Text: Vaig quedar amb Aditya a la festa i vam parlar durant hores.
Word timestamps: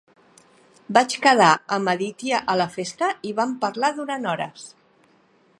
Vaig 0.97 1.15
quedar 1.25 1.49
amb 1.77 1.93
Aditya 1.93 2.41
a 2.55 2.57
la 2.63 2.69
festa 2.79 3.13
i 3.33 3.37
vam 3.41 3.57
parlar 3.67 3.95
durant 4.03 4.31
hores. 4.33 4.69